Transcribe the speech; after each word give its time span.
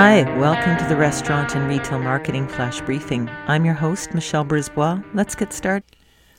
Hi, 0.00 0.22
welcome 0.38 0.76
to 0.76 0.84
the 0.84 0.94
Restaurant 0.94 1.56
and 1.56 1.68
Retail 1.68 1.98
Marketing 1.98 2.46
Flash 2.46 2.80
Briefing. 2.82 3.28
I'm 3.48 3.64
your 3.64 3.74
host, 3.74 4.14
Michelle 4.14 4.44
Brisbois. 4.44 5.02
Let's 5.12 5.34
get 5.34 5.52
started. 5.52 5.96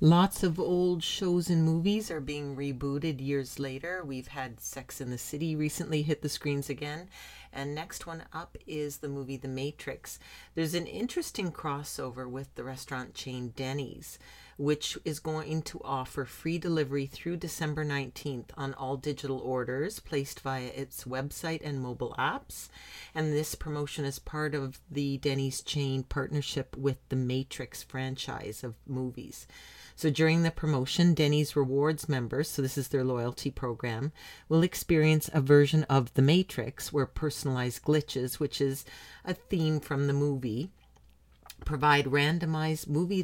Lots 0.00 0.42
of 0.42 0.58
old 0.58 1.04
shows 1.04 1.50
and 1.50 1.62
movies 1.62 2.10
are 2.10 2.22
being 2.22 2.56
rebooted 2.56 3.20
years 3.20 3.58
later. 3.58 4.02
We've 4.06 4.28
had 4.28 4.58
Sex 4.58 5.02
in 5.02 5.10
the 5.10 5.18
City 5.18 5.54
recently 5.54 6.00
hit 6.00 6.22
the 6.22 6.30
screens 6.30 6.70
again. 6.70 7.10
And 7.52 7.74
next 7.74 8.06
one 8.06 8.22
up 8.32 8.56
is 8.66 8.96
the 8.96 9.08
movie 9.08 9.36
The 9.36 9.48
Matrix. 9.48 10.18
There's 10.54 10.72
an 10.72 10.86
interesting 10.86 11.52
crossover 11.52 12.26
with 12.26 12.54
the 12.54 12.64
restaurant 12.64 13.12
chain 13.12 13.52
Denny's 13.54 14.18
which 14.56 14.98
is 15.04 15.18
going 15.18 15.62
to 15.62 15.80
offer 15.84 16.24
free 16.24 16.58
delivery 16.58 17.06
through 17.06 17.36
December 17.36 17.84
19th 17.84 18.50
on 18.56 18.74
all 18.74 18.96
digital 18.96 19.38
orders 19.38 20.00
placed 20.00 20.40
via 20.40 20.66
its 20.66 21.04
website 21.04 21.60
and 21.64 21.80
mobile 21.80 22.14
apps. 22.18 22.68
And 23.14 23.32
this 23.32 23.54
promotion 23.54 24.04
is 24.04 24.18
part 24.18 24.54
of 24.54 24.80
the 24.90 25.18
Denny's 25.18 25.62
chain 25.62 26.02
partnership 26.02 26.76
with 26.76 26.96
the 27.08 27.16
Matrix 27.16 27.82
franchise 27.82 28.62
of 28.62 28.74
movies. 28.86 29.46
So 29.94 30.10
during 30.10 30.42
the 30.42 30.50
promotion, 30.50 31.14
Denny's 31.14 31.54
Rewards 31.54 32.08
members, 32.08 32.48
so 32.48 32.62
this 32.62 32.78
is 32.78 32.88
their 32.88 33.04
loyalty 33.04 33.50
program, 33.50 34.12
will 34.48 34.62
experience 34.62 35.30
a 35.32 35.40
version 35.40 35.84
of 35.84 36.14
The 36.14 36.22
Matrix 36.22 36.92
where 36.92 37.06
personalized 37.06 37.82
glitches, 37.84 38.40
which 38.40 38.60
is 38.60 38.84
a 39.24 39.34
theme 39.34 39.80
from 39.80 40.06
the 40.06 40.12
movie, 40.12 40.70
provide 41.64 42.06
randomized 42.06 42.88
movie 42.88 43.22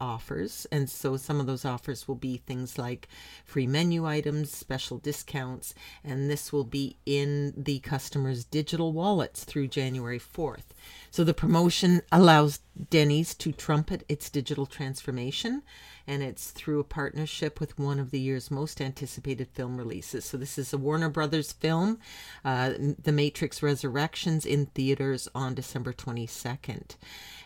offers. 0.00 0.66
And 0.70 0.88
so 0.88 1.16
some 1.16 1.40
of 1.40 1.46
those 1.46 1.64
offers 1.64 2.08
will 2.08 2.16
be 2.16 2.36
things 2.38 2.78
like 2.78 3.08
free 3.44 3.66
menu 3.66 4.06
items, 4.06 4.50
special 4.50 4.98
discounts, 4.98 5.74
and 6.04 6.30
this 6.30 6.52
will 6.52 6.64
be 6.64 6.96
in 7.06 7.54
the 7.56 7.78
customer's 7.80 8.44
digital 8.44 8.92
wallets 8.92 9.44
through 9.44 9.68
January 9.68 10.18
4th. 10.18 10.72
So 11.10 11.24
the 11.24 11.34
promotion 11.34 12.02
allows 12.10 12.60
Denny's 12.90 13.34
to 13.34 13.52
trumpet 13.52 14.04
its 14.08 14.30
digital 14.30 14.66
transformation, 14.66 15.62
and 16.06 16.22
it's 16.22 16.50
through 16.50 16.80
a 16.80 16.84
partnership 16.84 17.60
with 17.60 17.78
one 17.78 17.98
of 17.98 18.10
the 18.10 18.18
year's 18.18 18.50
most 18.50 18.80
anticipated 18.80 19.48
film 19.52 19.76
releases. 19.76 20.24
So 20.24 20.36
this 20.36 20.58
is 20.58 20.72
a 20.72 20.78
Warner 20.78 21.10
Brothers 21.10 21.52
film, 21.52 21.98
uh, 22.44 22.72
The 23.02 23.12
Matrix 23.12 23.62
Resurrections, 23.62 24.46
in 24.46 24.66
theaters 24.66 25.28
on 25.34 25.54
December 25.54 25.92
22nd. 25.92 26.96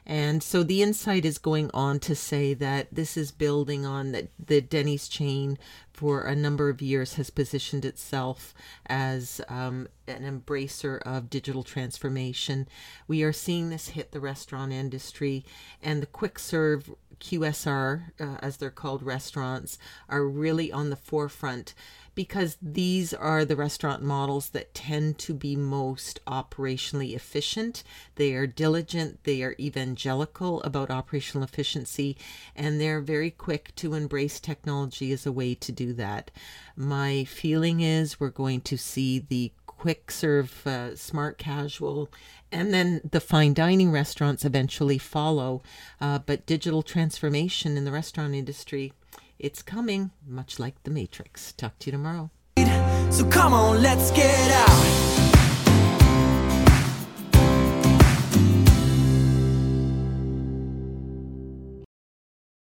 And 0.06 0.40
so 0.40 0.62
the 0.62 0.82
insight 0.82 1.24
is 1.24 1.38
going 1.38 1.68
on 1.74 1.98
to 2.00 2.14
say 2.14 2.54
that 2.54 2.94
this 2.94 3.16
is 3.16 3.32
building 3.32 3.84
on 3.84 4.12
that 4.12 4.28
the 4.38 4.60
Denny's 4.60 5.08
chain 5.08 5.58
for 5.92 6.22
a 6.22 6.36
number 6.36 6.68
of 6.68 6.80
years 6.80 7.14
has 7.14 7.30
positioned 7.30 7.84
itself 7.84 8.54
as 8.86 9.40
um, 9.48 9.88
an 10.06 10.22
embracer 10.22 11.00
of 11.02 11.28
digital 11.28 11.64
transformation. 11.64 12.68
We 13.08 13.24
are 13.24 13.32
seeing 13.32 13.70
this 13.70 13.88
hit 13.88 14.12
the 14.12 14.20
restaurant 14.20 14.72
industry, 14.72 15.44
and 15.82 16.00
the 16.00 16.06
quick 16.06 16.38
serve 16.38 16.94
QSR, 17.20 18.12
uh, 18.20 18.36
as 18.40 18.56
they're 18.56 18.70
called 18.70 19.02
restaurants, 19.02 19.78
are 20.08 20.24
really 20.24 20.72
on 20.72 20.90
the 20.90 20.96
forefront 20.96 21.74
because 22.16 22.56
these 22.62 23.12
are 23.12 23.44
the 23.44 23.54
restaurant 23.54 24.02
models 24.02 24.48
that 24.48 24.74
tend 24.74 25.18
to 25.18 25.34
be 25.34 25.54
most 25.54 26.18
operationally 26.26 27.14
efficient. 27.14 27.84
They 28.16 28.32
are 28.32 28.46
diligent, 28.46 29.22
they 29.24 29.42
are 29.42 29.54
evangelical 29.60 30.62
about 30.62 30.90
operational 30.90 31.44
efficiency, 31.44 32.16
and 32.56 32.80
they're 32.80 33.02
very 33.02 33.30
quick 33.30 33.74
to 33.76 33.92
embrace 33.92 34.40
technology 34.40 35.12
as 35.12 35.26
a 35.26 35.32
way 35.32 35.54
to 35.56 35.70
do 35.70 35.92
that. 35.92 36.30
My 36.74 37.24
feeling 37.24 37.80
is 37.80 38.18
we're 38.18 38.30
going 38.30 38.62
to 38.62 38.78
see 38.78 39.18
the 39.18 39.52
quick 39.78 40.10
serve, 40.10 40.66
uh, 40.66 40.96
smart 40.96 41.38
casual, 41.38 42.10
and 42.50 42.72
then 42.72 43.00
the 43.08 43.20
fine 43.20 43.54
dining 43.54 43.90
restaurants 43.90 44.44
eventually 44.44 44.98
follow. 44.98 45.62
Uh, 46.00 46.18
but 46.18 46.46
digital 46.46 46.82
transformation 46.82 47.76
in 47.76 47.84
the 47.84 47.92
restaurant 47.92 48.34
industry 48.34 48.92
it's 49.38 49.62
coming, 49.62 50.10
much 50.26 50.58
like 50.58 50.82
The 50.84 50.90
Matrix. 50.90 51.52
Talk 51.52 51.78
to 51.80 51.86
you 51.86 51.92
tomorrow. 51.92 52.30
So 53.10 53.24
come 53.28 53.52
on, 53.52 53.82
let's 53.82 54.10
get 54.10 54.50
out. 54.50 54.85